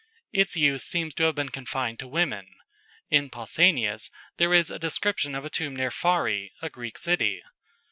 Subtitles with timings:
[0.33, 2.47] "]Its use seems to have been confined to women.
[3.11, 7.43] In Pausanias there is a description of a tomb near Pharæ, a Greek city.